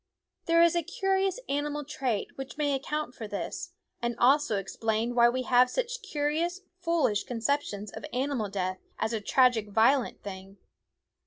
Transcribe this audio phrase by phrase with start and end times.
[0.47, 5.29] There is a curious animal trait which may account for this, and also explain why
[5.29, 10.57] we have such curious, foolish conceptions of animal death as a tragic, violent thing.